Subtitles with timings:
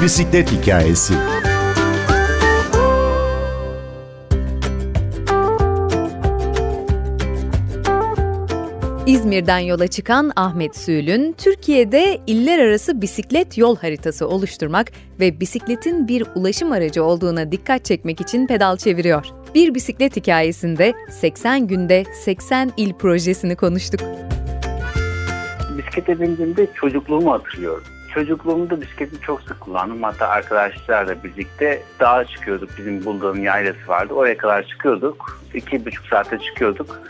[0.00, 1.14] Bir bisiklet hikayesi.
[9.06, 16.24] İzmir'den yola çıkan Ahmet Sülün, Türkiye'de iller arası bisiklet yol haritası oluşturmak ve bisikletin bir
[16.34, 19.26] ulaşım aracı olduğuna dikkat çekmek için pedal çeviriyor.
[19.54, 24.00] Bir bisiklet hikayesinde 80 günde 80 il projesini konuştuk.
[25.78, 27.84] Bisiklete bindiğimde çocukluğumu hatırlıyorum.
[28.14, 30.02] Çocukluğumda bisikleti çok sık kullandım.
[30.02, 32.70] Hatta arkadaşlarla birlikte dağa çıkıyorduk.
[32.78, 34.14] Bizim bulduğum yaylası vardı.
[34.14, 35.40] Oraya kadar çıkıyorduk.
[35.54, 37.00] İki buçuk saatte çıkıyorduk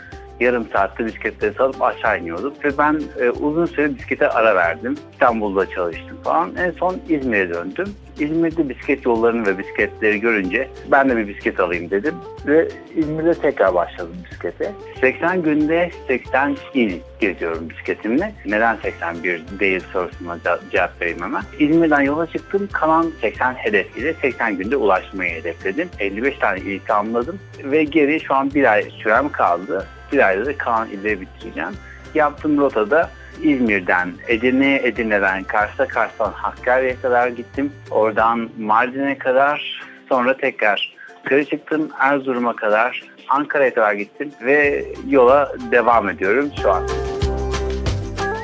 [0.41, 2.65] yarım saatte bisikletleri salıp aşağı iniyorduk.
[2.65, 4.97] Ve ben e, uzun süre bisiklete ara verdim.
[5.11, 6.55] İstanbul'da çalıştım falan.
[6.55, 7.87] En son İzmir'e döndüm.
[8.19, 12.15] İzmir'de bisiklet yollarını ve bisikletleri görünce ben de bir bisiklet alayım dedim.
[12.47, 14.71] Ve İzmir'de tekrar başladım bisiklete.
[15.01, 18.33] 80 günde 80 il geziyorum bisikletimle.
[18.45, 20.37] Neden 81 değil sorusuna
[20.71, 21.43] cevap vereyim hemen.
[21.59, 22.69] İzmir'den yola çıktım.
[22.71, 25.89] Kalan 80 hedef ile 80 günde ulaşmayı hedefledim.
[25.99, 27.39] 55 tane il tamamladım.
[27.63, 31.73] Ve geri şu an bir ay sürem kaldı bir da Kaan ile bitireceğim.
[32.15, 33.09] Yaptığım rotada
[33.41, 37.71] İzmir'den Edirne'ye, Edirne'den Kars'a, Kars'tan Hakkari'ye kadar gittim.
[37.91, 46.09] Oradan Mardin'e kadar, sonra tekrar yukarı çıktım Erzurum'a kadar, Ankara'ya kadar gittim ve yola devam
[46.09, 46.87] ediyorum şu an.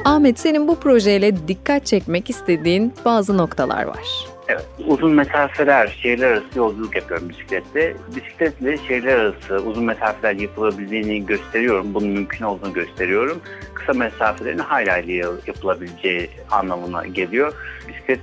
[0.06, 4.27] Ahmet senin bu projeyle dikkat çekmek istediğin bazı noktalar var.
[4.88, 7.94] Uzun mesafeler, şehirler arası yolculuk yapıyorum bisikletle.
[8.16, 11.94] Bisikletle şehirler arası uzun mesafeler yapılabildiğini gösteriyorum.
[11.94, 13.42] Bunun mümkün olduğunu gösteriyorum.
[13.74, 14.98] Kısa mesafelerin hala
[15.48, 17.54] yapılabileceği anlamına geliyor.
[17.88, 18.20] Bisiklet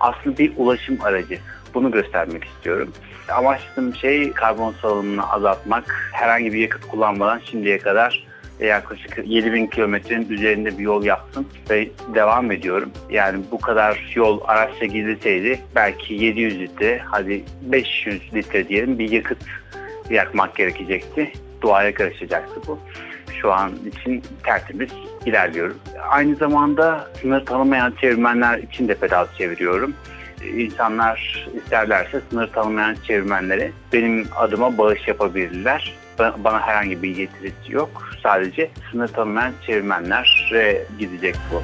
[0.00, 1.38] aslında bir ulaşım aracı.
[1.74, 2.92] Bunu göstermek istiyorum.
[3.28, 6.10] Amaçladığım şey karbon salınımını azaltmak.
[6.12, 8.26] Herhangi bir yakıt kullanmadan şimdiye kadar
[8.60, 12.90] yaklaşık 7000 kilometrenin üzerinde bir yol yaptım ve devam ediyorum.
[13.10, 19.38] Yani bu kadar yol araçla gidilseydi belki 700 litre hadi 500 litre diyelim bir yakıt
[20.10, 21.32] yakmak gerekecekti.
[21.62, 22.78] Doğaya karışacaktı bu.
[23.40, 24.90] Şu an için tertemiz
[25.26, 25.78] ilerliyorum.
[26.08, 29.94] Aynı zamanda sınır tanımayan çevirmenler için de pedal çeviriyorum
[30.56, 38.08] İnsanlar isterlerse sınır tanımayan çevirmenlere benim adıma bağış yapabilirler bana herhangi bir getirisi yok.
[38.22, 41.62] Sadece sınır tanımayan çevirmenlere gidecek bu.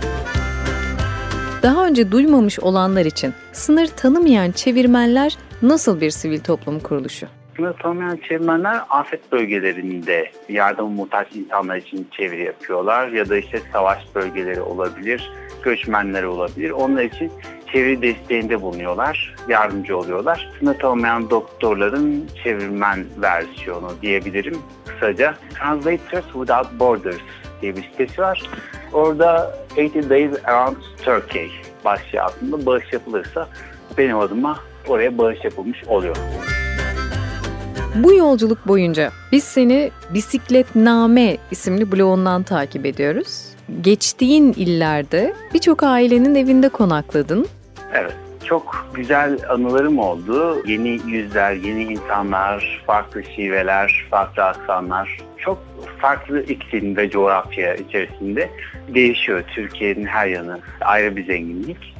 [1.63, 7.27] Daha önce duymamış olanlar için sınır tanımayan çevirmenler nasıl bir sivil toplum kuruluşu?
[7.57, 13.99] Sınır tanımayan çevirmenler afet bölgelerinde yardım muhtaç insanlar için çeviri yapıyorlar ya da işte savaş
[14.15, 16.71] bölgeleri olabilir, göçmenler olabilir.
[16.71, 17.33] Onlar için
[17.73, 20.51] çeviri desteğinde bulunuyorlar, yardımcı oluyorlar.
[20.59, 25.35] Sınır olmayan doktorların çevirmen versiyonu diyebilirim kısaca.
[25.59, 27.21] Translators Without Borders
[27.63, 28.51] diye bir sitesi var.
[28.93, 31.51] Orada 80 Days Around Turkey
[31.85, 33.49] başlığı altında bağış yapılırsa
[33.99, 34.59] benim adıma
[34.89, 36.17] oraya bağış yapılmış oluyor.
[37.95, 43.45] Bu yolculuk boyunca biz seni Bisikletname isimli blogundan takip ediyoruz.
[43.81, 47.47] Geçtiğin illerde birçok ailenin evinde konakladın.
[47.95, 48.15] Evet.
[48.45, 50.63] Çok güzel anılarım oldu.
[50.67, 55.19] Yeni yüzler, yeni insanlar, farklı şiveler, farklı aksanlar.
[55.39, 55.59] Çok
[56.01, 58.51] farklı iklim ve coğrafya içerisinde
[58.95, 59.43] değişiyor.
[59.55, 61.95] Türkiye'nin her yanı ayrı bir zenginlik.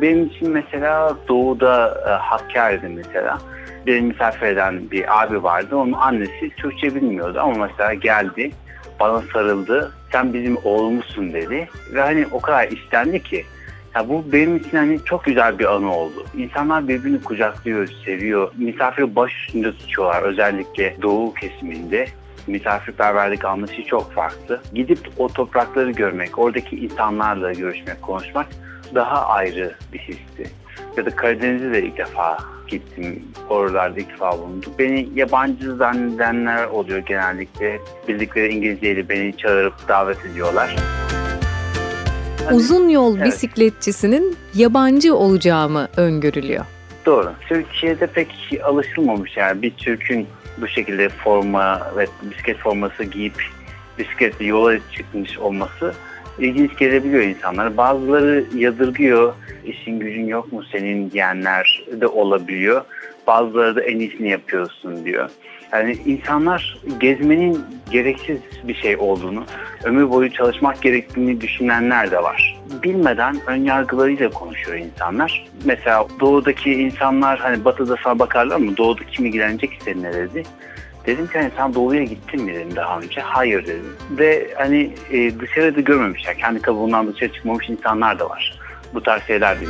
[0.00, 3.38] Benim için mesela doğuda e, Hakkari'de mesela
[3.86, 5.76] benim misafir eden bir abi vardı.
[5.76, 8.50] Onun annesi Türkçe bilmiyordu ama mesela geldi
[9.00, 9.92] bana sarıldı.
[10.12, 11.68] Sen bizim oğlumuzsun dedi.
[11.94, 13.44] Ve hani o kadar istendi ki
[13.94, 16.24] ya bu benim için hani çok güzel bir anı oldu.
[16.36, 18.52] İnsanlar birbirini kucaklıyor, seviyor.
[18.58, 22.06] Misafir baş üstünde tutuyorlar özellikle doğu kesiminde.
[22.46, 24.60] Misafirperverlik anlayışı çok farklı.
[24.74, 28.46] Gidip o toprakları görmek, oradaki insanlarla görüşmek, konuşmak
[28.94, 30.50] daha ayrı bir histi.
[30.96, 32.38] Ya da Karadeniz'e de ilk defa
[32.68, 33.24] gittim.
[33.48, 34.72] Oralarda ilk defa bulundum.
[34.78, 37.80] Beni yabancı zannedenler oluyor genellikle.
[38.08, 40.76] Bildikleri İngilizceyle beni çağırıp davet ediyorlar.
[42.44, 43.26] Hani, Uzun yol evet.
[43.26, 46.64] bisikletçisinin yabancı olacağı mı öngörülüyor?
[47.06, 47.32] Doğru.
[47.48, 48.28] Türkiye'de pek
[48.64, 50.26] alışılmamış yani bir Türk'ün
[50.58, 53.42] bu şekilde forma ve bisiklet forması giyip
[53.98, 55.94] bisikletle yola çıkmış olması
[56.38, 57.76] ilginç gelebiliyor insanlara.
[57.76, 59.34] Bazıları yadırgıyor,
[59.64, 62.84] işin gücün yok mu senin diyenler de olabiliyor.
[63.26, 65.30] Bazıları da en iyisini yapıyorsun diyor.
[65.72, 67.60] Yani insanlar gezmenin
[67.92, 69.44] gereksiz bir şey olduğunu,
[69.84, 72.60] ömür boyu çalışmak gerektiğini düşünenler de var.
[72.82, 75.46] Bilmeden ön yargılarıyla konuşuyor insanlar.
[75.64, 78.76] Mesela doğudaki insanlar hani batıda sana bakarlar mı?
[78.76, 80.42] Doğuda kim ilgilenecek seninle dedi.
[81.06, 83.20] Dedim ki hani sen doğuya gittin mi dedim daha önce.
[83.20, 83.96] Hayır dedim.
[84.10, 86.38] Ve hani e, dışarıda görmemişler.
[86.38, 88.58] Kendi kabuğundan dışarı çıkmamış insanlar da var.
[88.94, 89.64] Bu tarz şeyler de.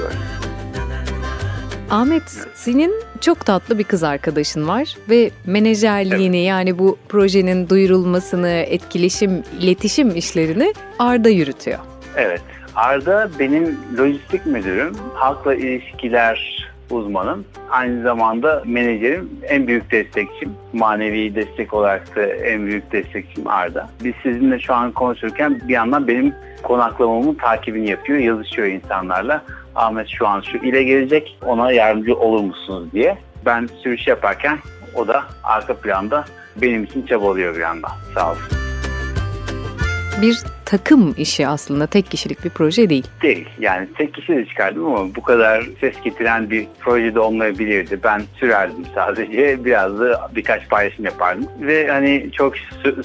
[1.93, 2.23] Ahmet,
[2.55, 6.49] senin çok tatlı bir kız arkadaşın var ve menajerliğini evet.
[6.49, 11.79] yani bu projenin duyurulmasını, etkileşim, iletişim işlerini Arda yürütüyor.
[12.17, 12.43] Evet,
[12.75, 17.45] Arda benim lojistik müdürüm, halkla ilişkiler uzmanım.
[17.71, 20.53] Aynı zamanda menajerim, en büyük destekçim.
[20.73, 23.89] Manevi destek olarak da en büyük destekçim Arda.
[24.05, 29.43] Biz sizinle şu an konuşurken bir yandan benim konaklamamın takibini yapıyor, yazışıyor insanlarla.
[29.75, 33.19] Ahmet şu an şu ile gelecek, ona yardımcı olur musunuz diye.
[33.47, 34.59] Ben sürüş yaparken
[34.95, 36.25] o da arka planda
[36.57, 37.91] benim için çabalıyor bir yandan.
[38.15, 38.72] Sağ olsun.
[40.21, 43.07] Bir takım işi aslında tek kişilik bir proje değil.
[43.23, 43.49] Değil.
[43.59, 47.99] Yani tek kişi de çıkardım ama bu kadar ses getiren bir projede olmayabilirdi.
[48.05, 49.65] Ben sürerdim sadece.
[49.65, 51.47] Biraz da birkaç paylaşım yapardım.
[51.61, 52.55] Ve hani çok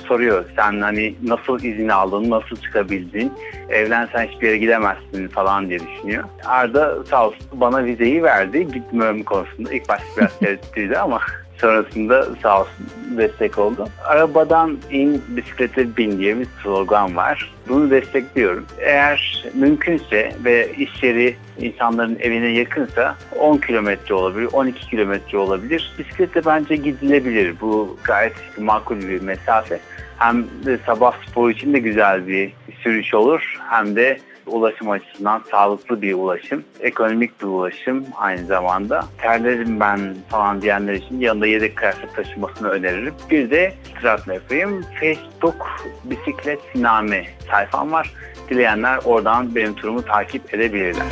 [0.08, 3.34] soruyor sen hani nasıl izin aldın, nasıl çıkabildin,
[3.70, 6.24] evlensen hiçbir yere gidemezsin falan diye düşünüyor.
[6.46, 9.74] Arda sağ olsun bana vizeyi verdi gitmem konusunda.
[9.74, 11.20] İlk başta biraz tereddütlüydü ama
[11.58, 12.88] sonrasında sağ olsun
[13.18, 13.88] destek oldu.
[14.06, 17.54] Arabadan in bisiklete bin diye bir slogan var.
[17.70, 18.66] Bunu destekliyorum.
[18.80, 25.92] Eğer mümkünse ve iş yeri insanların evine yakınsa 10 kilometre olabilir, 12 kilometre olabilir.
[26.00, 27.56] Bisikletle bence gidilebilir.
[27.62, 29.80] Bu gayet makul bir mesafe.
[30.18, 30.46] Hem
[30.86, 32.52] sabah spor için de güzel bir
[32.84, 39.06] sürüş olur hem de ulaşım açısından sağlıklı bir ulaşım, ekonomik bir ulaşım aynı zamanda.
[39.18, 43.14] Terlerim ben falan diyenler için yanında yedek kıyafet taşımasını öneririm.
[43.32, 44.86] Bir de hatırlatma yapayım.
[45.00, 45.68] Facebook
[46.04, 48.14] bisiklet siname sayfam var.
[48.50, 51.08] Dileyenler oradan benim turumu takip edebilirler.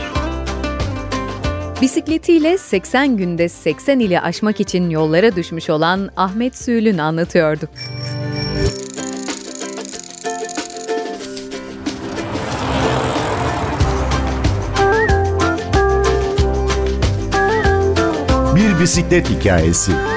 [1.82, 7.66] Bisikletiyle 80 günde 80 ili aşmak için yollara düşmüş olan Ahmet Sülün anlatıyordu.
[18.86, 20.15] Bir bisiklet.